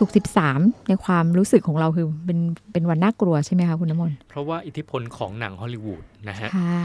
[0.00, 2.38] ศุกร์สิบสามในความรู้สึกของเราคือเป็น
[2.72, 6.82] เป็นวันน่ากลัวใช่ไหมคะคุณน้ำมนต์เพราะว่าอิทธิพลของหนังฮอลลีวูดนะฮะ ใช่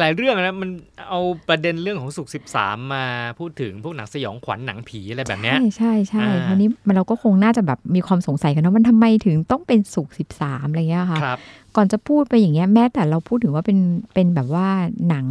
[0.00, 0.70] หลาย ๆ เรื่องนะมัน
[1.08, 3.04] เอาประเด็นเรื่องของสุกสิบสามมา
[3.38, 11.18] พูดถึงพวกหนังสยองขวัญหนังผีอะไรแบบนี้ใช่ใช่ใช่วันนี้มันเราก็คงน่าจะแบบมีความสงสัยกันว่ามันทำไมถึงต้องเป็นสุกสิบสามอะไรเงี้ยค่ะ
[11.76, 13.78] ก่อนจะพูดไปอย่างเงี้ยแม้แต่เราพูดถึงว่าเป็น
[14.14, 14.68] เป็นแบบว่า
[15.08, 15.26] หนัง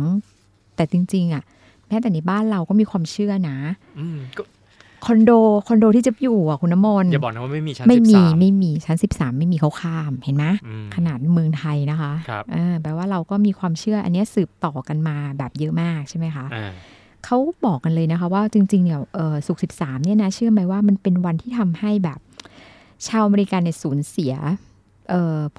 [0.75, 1.43] แต่จริง ๆ อะ
[1.87, 3.57] แม้แต่ในบ้านเราก็มีความเชื่อนะ
[5.05, 5.31] คอนโด
[5.67, 10.45] คอนโดที่จะอยู่อะคุณน้ำมนอย่าบอกนะว่าไม่มีชั้นไม่มีไม่มีชั้นสิบสามไม่มีเขาข้ามเห็นไหม
[10.95, 12.43] ขนาดเมืองไทยนะคะครับ
[12.81, 16.45] แปลว่าเราก็มีความเชื่ออันนี้สืบต่อกันมาแบบเยอะมากใช่ไหมคะ
[17.25, 18.99] เขาบอกกันเลยนะคะว่าจริงๆเนี่ย
[19.47, 22.19] สุกสิบสามเนี่ยนะเชื่อไหมว่ามันเป็นวันที่ทำให้แบบ
[23.07, 24.33] ชาวอเมริกันในสูญเสีย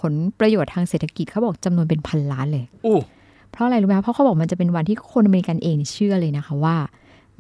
[0.00, 2.64] ผลประโยชน์ทางเศรษฐกิจเขาบอกจำนวนเป็นพันล้านเลย
[3.50, 6.76] เพราะอะไรรู้ไหมเพราะเขาบอกมันจะเป็นวันที่คนอเมริกันเองเชื่อเลยนะคะว่า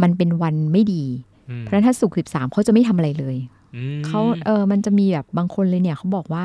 [0.02, 1.04] มันเป็นวันไม่ดี
[1.60, 3.36] เพราะถ้าสุกสิบสามเขาจะไม่ทำอะไรเลย
[4.06, 6.44] เขาเออมันจะมีแบบบางคนเลยเนี่ยเขาบอกว่า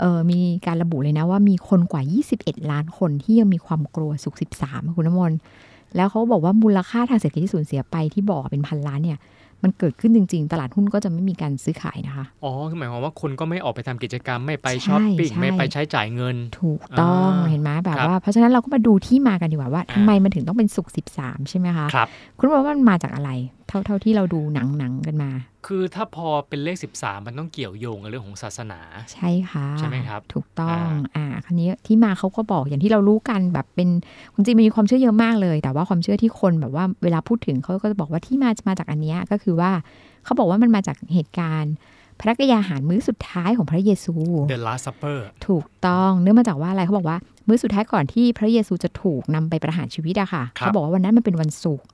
[0.00, 2.02] เออมีการระบุเลยนะว่ามีคนกว่า
[2.36, 5.38] 21 ล้านคนที่ยังมีความกลัวสุกสิบสามคุณน้ำมนต์
[5.96, 9.18] แล้วเขาบอกว่ามูลค่าทางเศรษฐกิจที่สูญเสียไปที่บอกเป็นพันล้านเนี่ย
[9.64, 23.30] มันเกิดขึ้นจริง ๆ ตลาดหุ้นก็จะไม่มีการซื้อขายนะคะ อ๋อ คือหมายความว่าคนก็ไม่ออกไปทำกิจกรรม ไม่ไปช้อปปิ้ง ไม่ไปใช้จ่ายเงิน ถูกต้อง เห็นไหมแบบว่า เพราะฉะนั้นเราก็มาดูที่มากันดีกว่าว่าทำไมมันถึงต้องเป็นสุกสิบสามใช่ไหมคะ ครับ คุณบอกว่ามันมาจากอะไร
[23.68, 25.30] เท่าเท่าที่เราดูหนังหนังกันมา
[25.66, 28.80] คือถ้าพอเป็นเลข 13 มันต้องเกี่ยวโยงกับเรื่องของศาสนา
[29.12, 33.88] ใช่ค่ะใช่ไหมครับ ถูกต้องอ่าคันนี้ที่มาเขาก็บอกอย่างที่เรารู้กันแบบเป็น
[34.34, 39.70] จริงมันมีความเชื่อเยอะมากเลย แต่ว่าความเชื่อที่คนแบบว่าเวลาพูดถึงเขาก็จะบอกว่าที่มามาจากอันนี้ก็คือว่า
[40.24, 41.74] เขาบอกว่ามันมาจากเหตุการณ์
[42.20, 44.14] พระกยาหารมื้อสุดท้ายของพระเยซู
[44.52, 51.86] The Last Supper ถูกต้องเนื่องมาจากว่าอะไรเขาบอกว่า มื้อสุดท้ายก่อนที่พระเยซูจะถูกนำไปประหารชีวิตอะค่ะ เขาบอกว่าวันนั้นมันเป็นวันศุกร์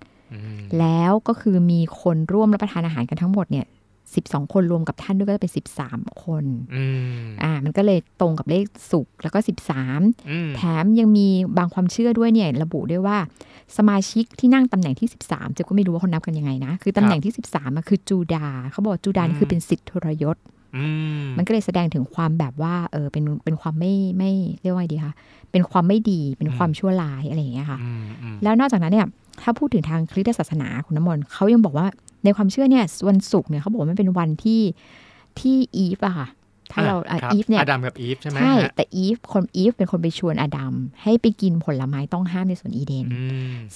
[0.78, 3.66] แล้วก็คือมีคนร่วมรับประทานอาหารกันทั้งหมดเนี่ย
[4.14, 6.44] สิบสองคนรวมกับท่านด้วยก็จะเป็นสิบสามคน
[7.42, 10.00] อ่า มันก็เลยตรงกับเลขสุกแล้วก็สิบสาม
[10.56, 13.18] แถมยังมีบางความเชื่อด้วยเนี่ย ระบุด้วยว่า
[13.76, 20.36] สมาชิกที่นั่งตำแหน่งที่13จะก็ไม่รู้ว่าเขานับกันยังไงนะ คือตำแหน่งที่13มันคือจูดา เขาบอกจูดาคือเป็นสิทธิทรยศ
[21.36, 25.12] มันก็เลยแสดงถึงความแบบว่า เออเป็นเป็นความไม่ไม่เรียกว่าไงดีคะ
[25.52, 27.78] เป็นความไม่ดีเป็นความชั่วร้ายอะไรอย่างเงี้ยค่ะ
[28.42, 29.06] แล้วนอกจากนั้นเนี่ย
[29.44, 31.86] ถ้าพูดถึงทางคริสตศาสนาคุณน้ำมนต์เขายังบอกว่า
[32.24, 34.60] ในความเชื่อเนี่ยวันศุกร์เนี่ยเขาบอกว่ามันเป็นวันที่
[35.40, 36.28] ที่อีฟอะค่ะ
[36.72, 36.96] ถ้าเรา
[37.32, 43.06] อีฟเนี่ยอดัมกับอีฟใช่ไหมใช่แต่อีฟคนอีฟเป็นคนไปชวนอดัมให้ไปกินผลไม้ต้องห้ามในสวนอีเดน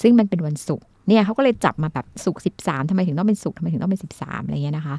[0.01, 4.97] ซึ่งมันเป็นวันศุกร์เนี่ยเขาก็เลยจับมาแบบศุกร์สิบสามทำไมถึงต้องเป็นศุกร์ทำไมถึงต้องเป็นสิบสามอะไรเงี้ยนะคะ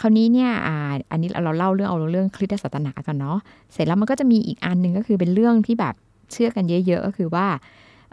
[0.00, 0.76] คราวนี้เนี่ยอ่า
[1.12, 3.38] อันนี้เราเล่าเรื่องเอาเรื่องคริสตศาสนากันเนาะ
[3.72, 5.94] เสร็จแล้วมันก็จะมีอีกอันหนึ่งก็คือเป็นเรื่องที่แบบ
[6.32, 7.46] เชื่อกันเยอะ ๆ ก็คือว่า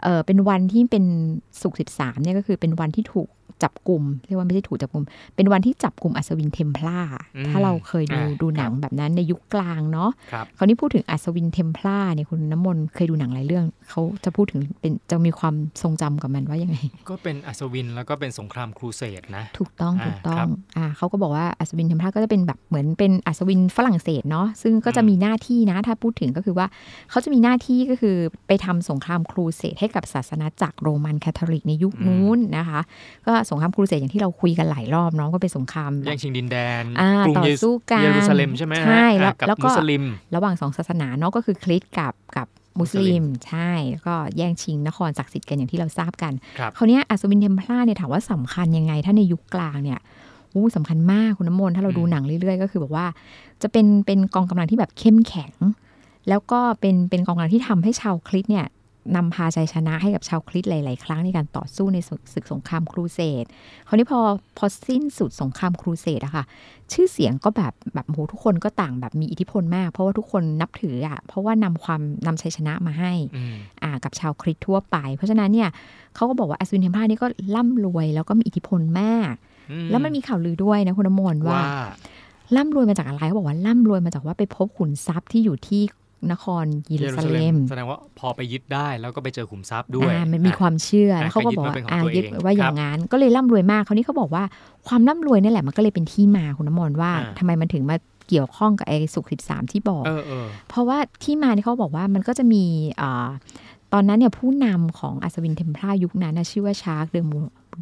[0.02, 1.04] เออเป็นวันที่เป็น
[1.60, 3.28] ศุกร์สิบสามเนี่ยก็คือเป็นวันที่ถูก
[3.62, 5.04] จับกลุ่มเรียกว่าไม่ใช่ถูกจับกลุ่ม
[5.36, 7.00] เป็นวันที่จับกลุ่มอัศวินเทมพลาร์
[7.48, 10.10] ถ้าเราเคยดูดูหนังแบบนั้นในยุคกลางเนาะ
[10.58, 16.76] คราวนี้พูดถึงอัศวินเทมพลาเนี่ยคุณน้ำมนต์เคยดูหนังหลายเรื่องเขาจะพูดถึงเป็นจะมีความทรงจำกับมันว่ายังไง
[17.10, 26.66] ก็เป็นอัศวินแล้วก็เป็นสงครามครูเสดนะถูกต้องถูกต้องอ่าเขาก็บอกว่าอัศวินเทมพลาร์ก็จะเป็นแบบเหมือนเป็นอัศวินฝรั่งเศสเนาะซึ่งก็จะมีหน้าที่นะถ้าพูดถึงก็คือว่า
[27.10, 28.16] เขาจะมีหน้าที่ก็คือ
[28.46, 32.80] ไปทำสงครามครูเสดให้กับศาสนาจักรโรมันคาทอลิกในยุคนู้นนะคะ
[33.26, 36.84] ก็สงครามครูเสดอย่างที่เราคุยกันหลายรอบเนาะก็เป็นสงครามแย่งชิงดินแดน
[37.38, 42.46] ต่อสู้กันเยรูซาเล็มใช่ไหมใช่แล้วก็มุสลิมระหว่างสองศาสนาเนาะก็คือคริสต์กับกับ
[42.80, 46.32] มุสลิมใช่แล้วก็แย่งชิงนครศักดิ์สิทธิ์กันอย่างที่เราทราบกัน
[46.76, 49.98] คราวนี้อัศวินเทมพลาเนี่ยถามว่าสำคัญยังไง ถ้าในยุคกลางเนี่ย
[50.54, 53.06] อู้สำคัญมากคุณน้ำมนต์ถ้าเราดูหนังเรื่อยๆ ก็คือบอกว่า
[53.62, 55.52] จะเป็นเป็นกองกำลังที่แบบเข้มแข็ง
[56.28, 58.66] แล้วก็เป็นเป็นกองกำลังที่ทำให้ชาวคริสเนี่ย
[59.16, 61.98] นำพาชัยชนะให้กับชาวคริสหลาย ๆ ครั้งในการต่อสู้ใน
[62.34, 63.44] ศึกสงครามครูเสด
[63.86, 64.20] คราวนี้พอ
[64.58, 66.44] พอสิ้นสุดสงครามครูเสดอะค่ะ
[66.92, 73.12] ชื่อเสียงก็แบบแบบโหทุกคนก็ต่างแบบมีอิทธิพลมาก เพราะว่าทุกคนนับถืออะเพราะว่านำความนำชัยชนะมาให้
[73.82, 75.68] อ่ากับชาวคริสทั่วไป เพราะฉะนั้นเนี่ย
[76.14, 77.26] เขาก็บอกว่าอัศวินเทมพานี่ก็
[77.56, 79.34] ร่ำรวยแล้วก็มีอิทธิพลมาก
[79.90, 81.60] แล้วมันมีข่าวลือด้วยนะคุณน้ำมนต์ว่า
[82.56, 85.82] ร่ำรวยมาจากอะไรเขาบอกว่าร่ำรวยมาจากว่าไปพบขุนทรัพย์ที่อยู่ที่
[86.32, 94.44] นครเยรูซาเล็มแสดงว่าพอไปยึดได้แล้วก็ไปเจอขุมทรัพย์ด้วยมันมีความเชื่อแล้วเขาก็บอกว่าอ่ายึดว่าอย่างนั้นก็เลยร่ำรวยมากเขานี่เขาบอกว่า
[94.86, 97.96] ความร่ำรวยนี่แหละมันก็เลยเป็นที่มาคุณน้ำมนต์ว่าทำไมมันถึงมา
[98.28, 100.04] เกี่ยวข้องกับไอ้ศุกร์สิบสามที่บอก
[100.68, 102.64] เพราะว่าที่มาที่เขาบอกว่ามันก็จะมี
[103.92, 107.32] ตอนนั้นเนี่ยผู้นำของอัศวินเทมพลาร์ยุคนั้นนะชื่อว่าฌาคเดอโม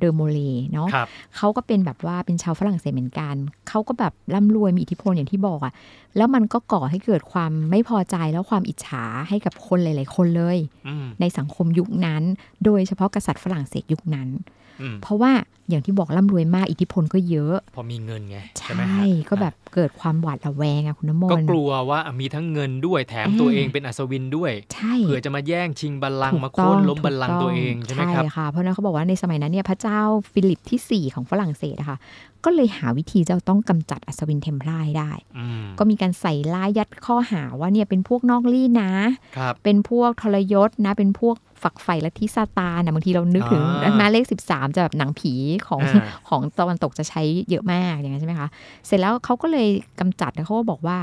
[0.01, 0.39] เดอโมเลย์
[0.73, 3.35] เนาะครับเขาก็เป็นแบบว่าเป็นชาวฝรั่งเศสเหมือนกัน
[3.69, 5.73] เขาก็แบบร่ำรวยมีอิทธิพลอย่างที่บอกอะ่ะ
[6.17, 10.59] แล้วมันก็ก่อให้เกิดความไม่พอใจแล้วความอิจฉาให้กับคนหลาย ๆ คนเลย
[10.89, 12.23] อืมในสังคมยุคนั้น
[12.65, 14.58] โดยเฉพาะกษัตริย์ฝรั่งเศสยุคนั้นอืม
[15.03, 15.33] เพราะว่า
[15.71, 30.01] อย่างที่บอกร่ำรวยมากอิทธิพลก็เยอะ พอมีเงินไงใช่ใช่ไหมฮะก็แบบเกิดความหวาดระแวงอะคุณน้ำมนต์ก็กลัวว่ามีทั้งเงินด้วยแถมอ่าตัวเองเป็นอัศวินด้วยใช่เผื่อจะมาแย่งชิงบัลลังก์ถูกมาต้โค่อนล้มบัลลังก์ถูกตัวเองใช่ไหมครับค่ะเพราะฉะนั้นเขาบอกว่าในสมัยนั้นเนี่ยพระเจ้า
[30.33, 31.99] ฟิลิปที่4ของฝรั่งเศสอะค่ะ
[32.45, 38.91] ก็เลยหาวิธีจะต้องกำจัดอัศวินเทมพลาร์ให้ได้อืมก็มีการใส่ร้ายยัดข้อหาว่าเนี่ยเป็นพวกนอกรีตนะ
[39.37, 45.33] ครับเป็นพวกทรยศนะ เป็นพวก ฝักใฝ่ลัทธิซาตานนะบางทีเรานึกถึงอ่ามาเลข 13 จะแบบหนังผี
[45.69, 48.49] ของอ่าของตะวันตกจะใช้เยอะมากอย่างนั้นใช่ไหมคะ
[48.87, 49.69] เสร็จแล้วเขาก็เลย
[50.01, 50.99] กำจัดแล้วเขาก็บอกว่า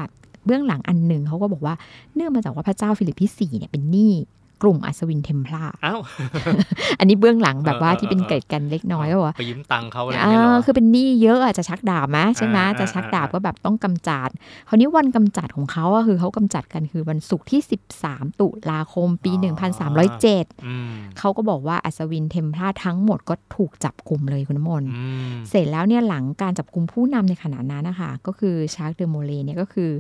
[0.46, 1.76] เบื้องหลังอันหนึ่งเขาก็บอกว่า
[2.16, 4.14] เนื่องมาจากว่าพระเจ้าฟิลิปที่4เนี่ยเป็นหนี้
[4.62, 6.00] กลุ่มอัศวินเทมพลาร์อ้าว
[7.00, 14.30] อันนี้เบื้องหลังแบบว่าเออที่เป็นเออเกร็ดกันเล็กน้อยก็บอกว่าไปยืมตังค์เขาอะไรอ่เงี้ยเหราอคือเป็นหนี้เยอะอะจะชักดาบไหมใช่ไหมอ่าจะชักดาบอ่าก็แบบต้องกำจัด
[14.68, 17.62] คราวนี้วันกำจัดของเขาอะคือเขากำจัดกันคือวันศุกร์ที่
[18.00, 19.32] 13 ตุลาคมปี
[19.94, 29.92] 1307อืมเขาก็บอกว่าอัศวินเทมพลาร์ทั้งหมดก็ถูกจับกลุ่มเลยคุณน้ำมนต์อืมเสร็จแล้วเนี่ยหลังการจับกลุ่มผู้นำในขณะนั้นนะคะก็คือชาร์กเดอโมเลเนี่ยก็คือ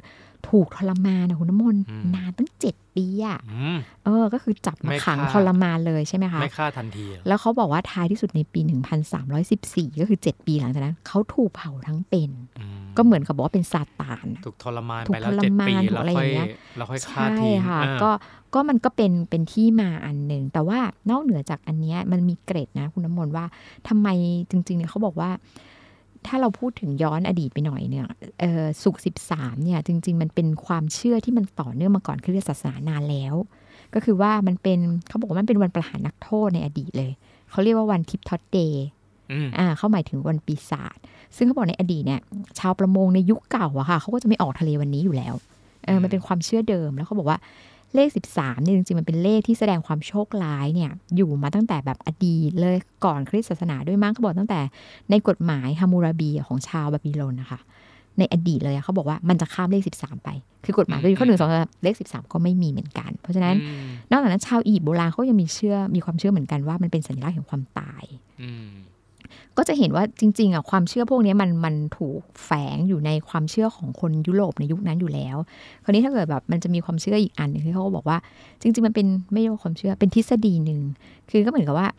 [0.49, 1.81] ถูกทรมานนะคุณน้ำมนต์
[2.15, 8.59] นานตั้งเจ็ดปีอะอืมเออ ก็คือจับมาไม่ขังฆ่าทรมานเลยใช่ไหมคะ ไม่ฆ่าทันทีเหรอแล้วเขาบอกว่าท้ายที่สุดในปี
[9.29, 18.11] 1314 ก็คือ 7 ปีหลังจากนั้นเขาถูกเผาทั้งเป็นอืมก็เหมือนกับบอกว่าเป็นซาตาน ถูกทรมานถูกไปแล้วทรเจ็ดมานปีถูกแล้วอะไรอค่อยย่างเงี้ยแล้วค่อยฆ่าใช่ทิ้งค่ะอ่าก็
[18.53, 23.45] ก็มันก็เป็นเป็นที่มาอันหนึ่ง แต่ว่านอกเหนือจากอันเนี้ยมันมีเกร็ดนะคุณน้ำมนต์ว่า
[23.87, 24.07] ทำไม
[24.49, 25.29] จริงๆเนี่ยเขาบอกว่า
[26.27, 28.07] ถ้าเราพูดถึงย้อนอดีตไปหน่อยเนี่ย
[28.39, 33.35] เออสุขสิบสามเนี่ยจริง ๆ มันเป็นความเชื่อที่มันต่อเนื่องมาก่อนคริสตศาสนานานแล้ว
[33.93, 37.11] ก็คือว่ามันเป็นเขาบอกว่ามันเป็นวันประหารนักโทษในอดีตเลย
[37.51, 38.85] เขาเรียกว่าวันทิปทอดเดย์
[39.31, 40.97] อืมอ่าเขาหมายถึงวันปีศาจ
[41.37, 42.21] ซึ่งเขาบอกในอดีตเนี่ย
[42.59, 45.33] ชาวประมงในยุคเก่าอะค่ะเขาก็จะไม่ออกทะเลวันนี้อยู่แล้ว
[45.85, 47.37] เออมันเป็นความเชื่อเดิมแล้วเขาบอกว่า
[47.95, 54.59] เลข 13เนี่ยจริงๆ มันเป็นเลขที่แสดงความโชคร้ายเนี่ยอยู่มาตั้งแต่แบบอดีตเลยก่อนคริสตศาสนาด้วยมั้งเขาบอกตั้งแต่
[55.09, 57.59] ในกฎหมายฮามูราบีของชาวบาบิโลนนะคะ
[58.19, 60.29] ในอดีตเลยอะเขาบอกว่ามันจะข้ามเลข 13 ไป
[60.65, 68.03] คือกฎหมายอืมข้อหนึ่งสองสามเลข 13 ก็ไม่มีเหมือนกัน เพราะฉะนั้นอืมนอกจากนั้นชาวอียิปต์โบราณเขายังมีเชื่อมีความเชื่อเหมือนกันว่ามันเป็นสัญลักษณ์แห่งความตาย
[68.41, 68.71] อืม
[69.57, 75.37] ก็จะเห็นว่าจริง ๆอะความเชื่อพวกนี้มันมันถูกแฝงอยู่ในความเชื่อของคนยุโรปในยุคนั้นอยู่แล้ว
[75.83, 78.17] คราวนี้ถ้าเกิดแบบมันจะมีความเชื่ออีกอันหนึงที่เขาก็บอกว่า
[78.61, 80.81] จริง ๆ มันเป็นไม่ใช่ว่าความเชื่อเป็นทฤษฎีหนึ่ง
[81.29, 81.89] คือก็เหมือนกับว่า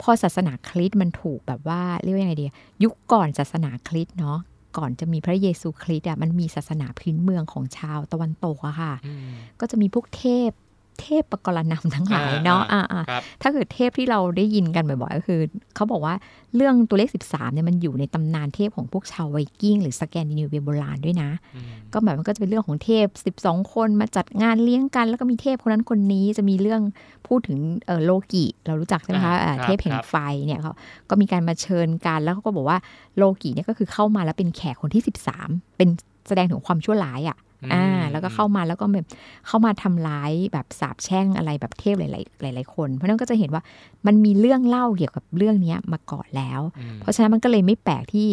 [0.00, 2.46] พอศาสนาคริสต์มันถูกแบบว่าเรียกว่ายังไงดี
[2.84, 4.38] ยุคก่อนศาสนาคริสต์เนาะ
[4.78, 9.28] ก่อนจะมีพระเยซูคริสต์อะมันมีศาสนาพื้นเมืองของชาวตะวันตกอะค่ะอืม
[9.60, 10.50] ก็จะมีพวกเทพ
[11.00, 15.40] เทพปกรณำทั้งหลายเนาะอ่าอ่าครับถ้าเกิดเทพที่เราได้ยินกันบ่อยๆก็คือ
[15.74, 16.14] เขาบอกว่า
[16.56, 23.06] เรื่องตัวเลข 13เนี่ยมันอยู่ในตำนานเทพของพวกชาวไวกิ้งหรือสแกนดิเนเวียโบราณด้วยนะอืมก็แบบมันก็จะเป็นเรื่องของเทพ
[23.40, 26.82] 12 คนมาจัดงานเลี้ยงกัน แล้วก็มีเทพคนนั้นคนนี้จะมีเรื่อง
[27.28, 30.14] พูดถึงเออโลกิเรารู้จักใช่ไหมคะอ่าเทพแห่งไฟ
[30.46, 30.72] เนี่ยเขา
[31.10, 32.78] ก็มีการมาเชิญกันแล้วเขาก็บอกว่า
[33.16, 35.02] โลกิเนี่ยก็คือเข้ามาแล้วเป็นแขกคนที่
[35.38, 35.88] 13 เป็น
[36.28, 37.38] แสดงถึงความชั่วร้ายอะ
[37.72, 39.06] อ่า แล้วก็เข้ามาแล้วก็แบบ
[39.46, 42.02] เข้ามาทำร้ายแบบสาบแช่งอะไรแบบเทพห
[42.44, 43.62] ลาย ๆ หลาย ๆ คน เพราะฉะนั้นก็จะเห็นว่า
[44.06, 48.28] มันมีเรื่องเล่าเกี่ยวกับเรื่องเนี้ยมาก่อนแล้วอืมเพราะฉะนั้นมันก็เลยไม่แปลกที่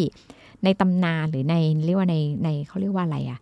[0.64, 3.40] ในตำนานหรือในเรียกว่าในในเขาเรียกว่าอะไรอะ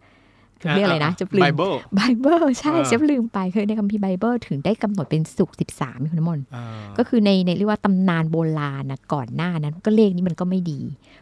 [0.74, 6.64] เรียกอะไรนะจะลืม Bible ไบเบิลใช่อ่าจะลืมไปคือในคัมภีร์ไบเบิลถึงได้กำหนดเป็นสุกสิบสามคุณน้ำมนต์อ่า
[6.98, 10.80] ก็คือในในเรียกว่าตำนานโบราณนะก่อนหน้านั้นก็เลขนี้มันก็ไม่ดี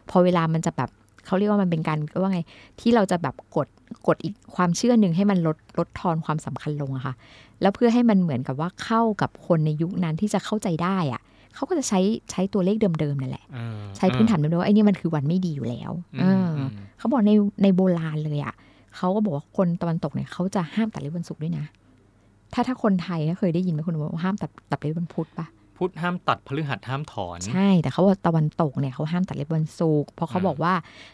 [0.09, 0.89] พอเวลามันจะแบบ
[1.27, 2.39] เขาเรียกว่ามันเป็นการว่าไง
[2.79, 3.67] ที่เราจะแบบกด
[4.07, 7.13] กดอีกความเชื่อหนึ่งให้มันลดลดทอนความสำคัญลงอะค่ะ
[7.61, 11.21] แล้วเพื่อให้มันเหมือนกับว่าเข้ากับคนในยุคนั้นที่จะเข้าใจได้อะ
[11.55, 11.99] เขาก็จะใช้
[12.31, 17.31] ใช้ตัวเลขเดิมๆนั่นแหละอ่าใช้พื้นฐานเดิมๆว่าไอ้นี่มันคือวันไม่ดีอยู่แล้วอืเอมออือมเขาบอกใน
[17.63, 18.53] ในโบราณเลยอะ
[18.95, 21.65] เขาก็บอกว่าคนตะวันตกเนี่ยเขาจะห้ามตัดเล็บวันศุกร์ด้วยนะ
[22.53, 25.45] ถ้าถ้าคนไทยเคยได้ยินไหมคุณว่าห้ามตัดตัดเล็บวันพุธปะ
[25.77, 30.73] พุทธห้ามตัดพฤหัสห้ามถอน ใช่ แต่เขาว่าตะวันตกเนี่ยเขาห้ามตัดเล็บวันศุกร์เพราะเขาอ่าบอกว่า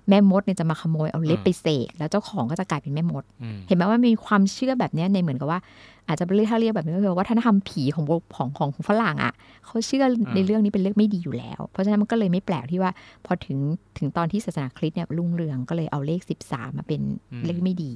[0.09, 5.59] แม่มดเนี่ยจะมาขโมยเอาเล็บอืมไปเสกแล้วเจ้าของก็จะกลายเป็นแม่มดอืมเห็นไหมว่ามีความเชื่อแบบเนี้ยในเหมือนกับว่า
[6.07, 8.05] อาจจะเป็นเรื่องถ้าเรียกแบบนี้ก็คือวัฒนธรรมผีของ
[8.35, 9.33] ของของของฝรั่งอะ
[9.65, 10.05] เขาเชื่อ
[10.35, 12.91] ในเรื่องนี้เป็นเรื่องไม่ดีอยู่แล้ว เพราะฉะนั้นมันก็เลยไม่แปลกที่ว่า
[13.25, 13.57] พอถึง
[13.97, 17.01] ถึงตอนที่ศาสนาคริสต์เนี่ยรุ่งเรืองก็เลยเอาเลข 13 มาเป็น
[17.45, 17.91] เลขไม่ดี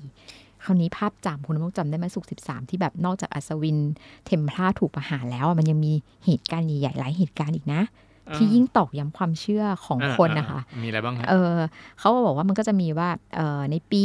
[0.68, 3.78] คราวนี้ภาพจำคุณมุกจำได้ไหมสุกสิบสามที่แบบนอกจากอัศวิน
[4.26, 5.94] เทมพลาถูกประหารแล้วอะมันยังมี
[6.26, 7.82] เหตุการณ์ใหญ่ๆหลายเหตุการณ์อีกนะ
[8.36, 11.58] ที่ยิ่งตอกย้ำความเชื่อของคนนะคะ มีอะไรบ้างฮะเออ
[12.00, 14.04] เขาก็บอกว่ามันก็จะมีว่าเออในปี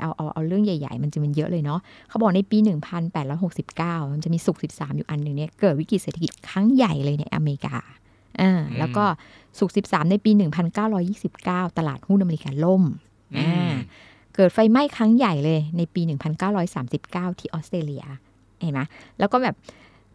[0.00, 2.58] เอาเอาเอาเรื่องใหญ่ ๆ มันจะมันเยอะเลยเนาะเขาบอกในปี
[3.34, 7.76] 1869 มันจะมีสุก13 อยู่อันหนึ่งเนี่ยเกิดวิกฤตเศรษฐกิจครั้งใหญ่เลยในอเมริกา
[8.40, 9.04] อ่าแล้วก็
[9.58, 10.30] สุก13 ในปี
[11.04, 12.82] 1929 ตลาดหุ้นอเมริกาล่ม
[13.36, 13.72] อือ่าม
[14.34, 16.02] เกิดไฟไหม้ครั้งใหญ่เลยในปี
[16.70, 18.04] 1939 ที่ออสเตรเลีย
[18.60, 18.80] เห็นไหม
[19.18, 19.54] แล้วก็แบบ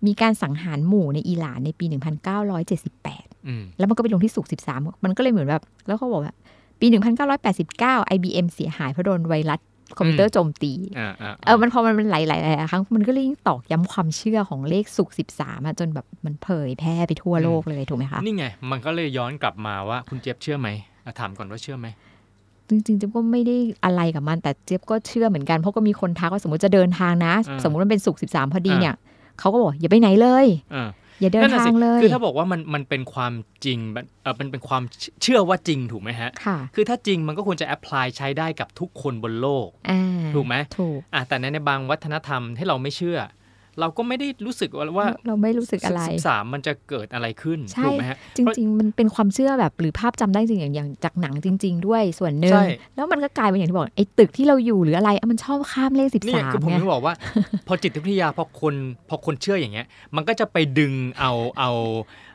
[0.05, 1.85] มีการสังหารหมู่ในอิหร่านในปี
[2.65, 6.35] 1978อืมแล้วมันก็ไปลงที่สุก13 มันก็เลยเหมือนแบบ แล้วเขาบอกว่า
[6.79, 6.87] ปี
[7.51, 9.61] 1989 IBM เสียหายเพราะโดนไวรัส
[9.97, 20.69] คอมพิวเตอร์โจมตีอ่าอ่าเออ มันพอมันเป็นหลายๆหลายๆครั้ง มันก็เลยยิ่งตอกย้ำความเชื่อของเลขสุก13อะจนแบบมันเผยแพร่ไปทั่วโลกเลยถูกไหมคะ นี่ไง มันก็เลยย้อนกลับมาว่าคุณเจี๊ยบเชื่อไหม
[21.05, 21.87] อะถามก่อนว่าเชื่อไหม
[22.69, 28.95] จริงๆเจ๊ยบก็ไม่ได้อะไรกับมัน แต่เจ๊ยบก็เชื่อเหมือนกัน เพราะก็มีคนทักว่าสมมติจะเดินทางนะอ่าสมมติมันเป็นสุก13พอดีอ่าเนี่ย
[29.39, 30.45] เขาก็บอกอย่าไปไหนเลย
[30.75, 30.89] อ่า
[31.21, 33.33] อย่าเดินนั่นน่ะทาสิงเลยคือถ้าบอกว่ามันมันเป็นความ
[33.65, 34.83] จริงมันเออมันเป็นความ
[35.23, 43.17] เชื่อว่าจริงถูกไหมฮะค่ะคือถ้าจริงมันก็ควรจะแอพพลายใช้ได้กับทุกคนบนโลกอ่าถูกไหมถูกอะแต่ในในบางวัฒนธรรมที่เราไม่เชื่อ
[43.79, 52.65] เราก็ไม่ได้รู้สึกว่าว่าเราไม่รู้สึกอะไรสิบสามมันจะเกิดอะไรขึ้นใช่ถูกไหมฮะจริง ๆ มันเป็นความเชื่อแบบหรือภาพจำได้จริงอย่างอย่างจากหนังจริง ๆ ด้วยส่วนหนึ่งใช่
[52.95, 57.13] แล้วมันก็กลายเป็นอย่างที่บอกไอ้ตึกที่เราอยู่หรืออะไรอะมันชอบข้ามเลขสิบนี่สามคือผมไงถึงบอกว่า
[57.67, 58.75] พอจิตวิทยาพอคน
[59.09, 61.71] พอคนเชื่ออย่างเงี้ย มันก็จะไปดึงเอาเอา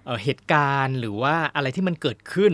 [0.05, 2.53] เอ่อเหตุการณ์หรือว่าอะไรที่มันเกิดขึ้น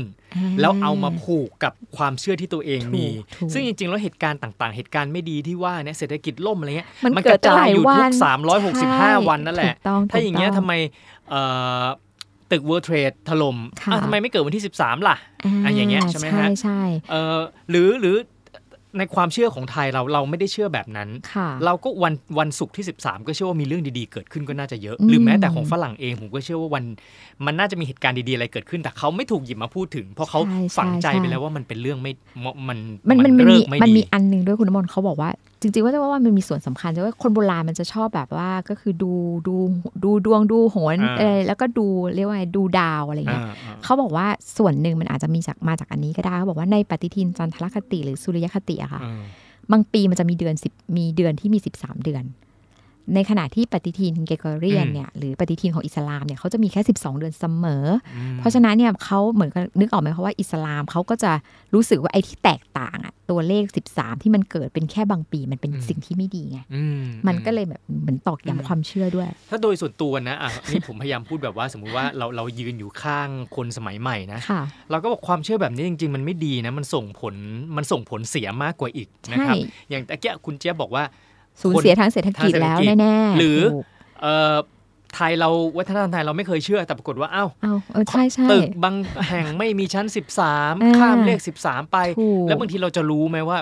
[0.61, 8.13] แล้วเอามาผูกกับความเชื่อที่ตัวเองมีถูกซึ่งจริงๆ แล้วเหตุการณ์ต่างๆ เหตุการณ์ไม่ดีที่ว่าเนี่ยเศรษฐกิจล่มอะไรเงี้ยมันมันเกิดกระจายอยู่หลายทุวักน
[9.21, 10.75] 365 วันนั่นแหละถูกต้องถ้าอย่างเงี้ยถูกทำต้องไม
[11.29, 11.41] เอ่
[11.83, 11.85] อ
[12.51, 15.17] ตึก World Trade ถล่มค่ะอ้าวทำไมไม่เกิดวันที่ 13 ล่ะ
[15.65, 17.39] อะอย่างเงี้ยใช่ไหมฮะใช่ใช่เอ่อ
[17.71, 18.17] หรือหรือ
[18.99, 26.85] ในความเชื่อของไทยเราเราไม่ได้เชื่อแบบนั้นค่ะเราก็วันวันศุกร์ที่ 13 ก็เชื่อว่ามีเรื่องดีๆ เกิดขึ้นก็น่าจะเยอะอืมหรือแม้แต่ของฝรั่งเองผมก็เชื่อว่าวัน
[27.47, 32.13] มันน่าจะมีเหตุการณ์ดีๆอะไรเกิดขึ้นแต่เขาไม่ถูกหยิบมาพูดถึง เพราะเขาใช่ฝังใจใช่ไปแล้วว่ามันเป็นเรื่องไม่
[32.69, 32.79] มัน
[33.09, 39.13] มันมันมันเลิมีกไม่มันดีมีอันหนึ่งด้วยคุณน้ำมนต์เขาบอกว่าจริงๆว่าจะว่ามันมีส่วนสำคัญจะว่าคนโบราณมันจะชอบแบบว่าก็คือดู
[39.49, 39.55] ดู
[40.05, 44.27] ดูดวงดูโหนอ่าเออแล้วก็ดูเรียกว่าไงดูดาวอะไรเงี้ยอ่าอ่าเขาบอกว่า
[44.59, 49.23] ส่วนหนึ่งมันอาจจะมีจากมาจากอันนี้ก็ได้เขาบอกว่าในปฏิทินจันทรคติหรือสุริยคติอะค่ะอืม
[49.73, 52.25] บางปีมันจะมีเดือนสิบมีเดือนที่มี 13 เดือน
[53.15, 57.87] ในขณะที่ปฏิทินเกเกเรียนอืมเนี่ยหรือปฏิทินของอิสลามเนี่ยเขาจะมีแค่ 12 เดือนเสมอ
[58.17, 61.33] อืมเพราะฉะนั้นเนี่ยเขาเหมือนกับนึกออกไหมคะว่าอิสลามเขาก็จะ
[61.75, 66.83] รู้สึกว่าไอ้ที่แตกต่างอะตัวเลข 13 ที่มันเกิดเป็นแค่บางปีมันเป็นสิ่งที่ไม่ดีไงอื
[67.29, 77.35] มันก็เลยแบบเหมือนตอกย้ำความเชื่อด้วย ถ้าโดยส่วนตัวนะอะนี่ผมพยายามพูดแบบว่าสมมุติว่าเราเรายืนอยู่ข้างคนสมัยใหม่นะค่ะเราก็บอกความเชื่อแบบนี้จริง ๆ มันไม่ดีนะมันส่งผล
[77.77, 81.05] มันส่งผลเสียมากกว่าอีกนะครับใช่อย่างตะเกียคุณเจี๊ยบบอกว่า
[81.63, 83.85] สูญเสียทางเศรษฐกิจทางเศรษฐแล้วกิจแน่ๆหรือถูก
[84.23, 84.57] เอ่อ
[85.15, 85.49] ไทยเรา
[85.79, 88.95] วัฒนธรรมไทยเราไม่เคยเชื่อแต่ปรากฏว่าอ้าวเอาเออใช่ใช่ตึกบาง
[89.29, 93.59] แห่งไม่มีชั้นอ่า13 ข้ามเลข 13 ไปถูกแล้วบางทีเราจะรู้ไหมว่า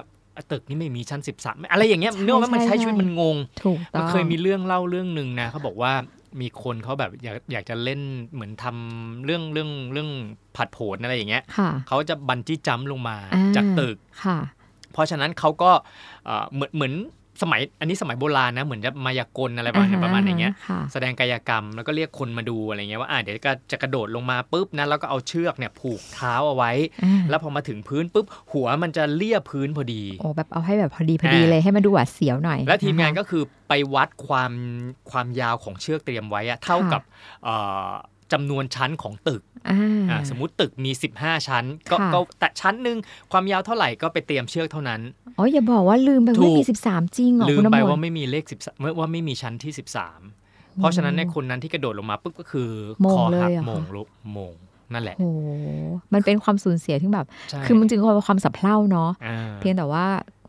[0.52, 5.92] ตึกนี้ไม่มีชั้น 13 อะไรอย่างเงี้ยใช่เนื่องว่ามันใช่ใช้ชีวิตใช่มันงงถูกต้มัอนงเคยมีเรื่องเล่าเรื่องหนึ่งนะเขาบอกว่า
[6.40, 8.00] มีคนเขาแบบอยากอยากจะเล่น
[8.34, 10.10] เหมือนทำเรื่องเรื่องเรื่อง
[10.56, 14.38] ผัดโผนอะไรอย่างเงี้ยค่ะเขาจะบันจี้จัมป์ลงมาอ่าจากตึกค่ะ
[14.92, 15.70] เพราะฉะนั้นเขาก็
[16.24, 16.92] เอ่อเหมือนเหมือน
[17.42, 26.72] สมัยอันนี้สมัยโบราณนะเหมือนจะมายากลอะไรประมาณอ่าฮประมาณอย่างเงี้ยค่ะแสดงกายกรรมแล้วก็เรียกคนมาดูอะไรเงี้ยว่าอ่าเดี๋ยวก็จะกระโดดลงมาปุ๊บนะแล้วก็เอาเชือกเนี่ยผูกเท้าเอาไว้
[27.04, 34.52] อ่าแล้วพอมาถึงพื้นปุ๊บหัวมันจะเลียพื้นพอดีโอ้แบบเอาให้แบบพอดีพอดีอ่าเลยให้มันดูหวาดเสียวหน่อย และทีมงานนะคะก็คือไปวัดความ
[35.10, 37.02] ความยาวของเชือกเตรียมไว้อะเท่าค่ะกับ
[37.44, 37.54] เอ่
[37.86, 37.90] อ
[38.32, 39.78] จำนวนชั้นของตึกอ่า
[40.10, 40.90] อ่าสมมุติตึกมี
[41.20, 42.96] 15 ชั้นก็ค่ะก็แต่ชั้นหนึ่ง
[43.32, 45.00] ความยาวเท่าไหร่ก็ไปเตรียมเชือกเท่านั้น
[45.38, 49.72] อ๋ออย่าบอกว่าลืมไปถูว่ากมีสิบสามจริงเหรอลืคุมณน้ำไปมนว่าต์ไม่มีเลข13ว่าไม่มีชั้นที่
[50.24, 52.68] 13 เพราะฉะนั้นในคนนั้นที่กระโดดลงมาปุ๊บก็คือ
[53.02, 54.54] โมงคอเลยหักเหรอคะโมงลุกโมง
[54.92, 55.40] นั่นแหละโอ้โห
[56.14, 60.06] มันเป็นความสูญเสียที่แบบใช่คือมันจริงๆเป็นความสับเพร่าเนาะอ่าเพียงแต่ว่า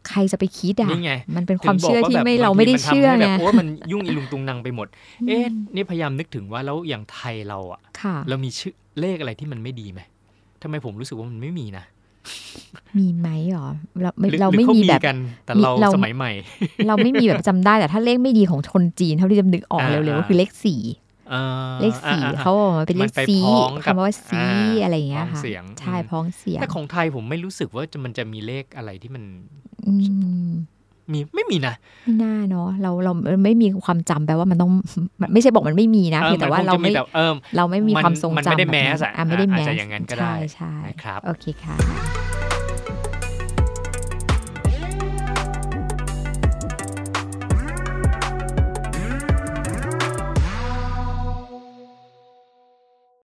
[0.09, 4.87] ใครจะไปคิดอะนี่ไงมันเป็นความเชื่อถึงบกที่แบบไม่บงเราทีไม่ได้นทำเชื่อให้ไงแบบโอ้มันยุ่งอีลุงตุงนางไปหมด
[5.27, 5.45] เอ๊ะ
[5.75, 10.01] นี่พยายามนึกถึงว่าแล้วอย่างไทยเราอะค่ะเรามีชื่อเลขอะไรที่มันไม่ดีไหม
[10.61, 11.85] ทำไมผมรู้สึกว่ามันไม่มีนะ
[12.97, 13.67] มีไหมหรอ
[14.01, 16.31] เราไม่หรือเราหรือไม่เขามีมีแบบกันแต่มีเราเราสมัยใหม่
[16.87, 20.81] เราไม่มีแบบจำได้แต่ถ้าเลขไม่ดีของคนจีนเท่าที่จะนึกออกอ่าเร็วๆอ่าก็คือเลขสี่
[21.33, 21.43] อ่า
[21.81, 29.23] เลขสี่อ่อ่เขาบอกมาเป็นเลมัขนไปซีพ้องกับคำว่าซีอ่าอะไรอย่างเงี้ยพ้องค่ะเสียงใช่อืมพ้องเสียงแต่ของไทยผมไม่รู้สึกว่าจะมันจะมีเลขอะไรที่มัน
[29.64, 30.49] อื ม
[31.13, 33.11] มีไม่มีนะไม่น่าเนาะเราเรา
[33.45, 34.71] ไม่มีความจำแปลว่ามันต้อง
[35.21, 41.75] มันไม่ใช่บอกมันไม่มีนะออเพียงแต่ว่าคงเราจะไม่แต่เออเราไม่มีมันความทรงมันจำไม่ได้บบแมนั้นสอะอะไม่ได้แมอาจสจะอย่างนั้นก็ได้ใช่ใช่นะครับโอเคค่ะ